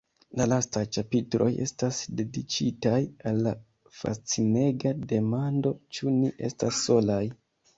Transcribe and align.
La 0.39 0.45
lastaj 0.51 0.81
ĉapitroj 0.95 1.49
estas 1.65 1.99
dediĉitaj 2.21 2.95
al 3.33 3.37
la 3.49 3.53
fascinega 3.99 4.95
demando: 5.13 5.75
“Ĉu 5.99 6.19
ni 6.19 6.33
estas 6.49 6.85
solaj? 6.89 7.25